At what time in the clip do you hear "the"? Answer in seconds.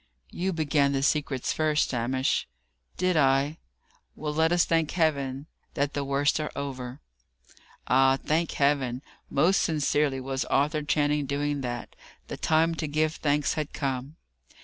0.93-1.03, 5.93-6.03, 12.29-12.37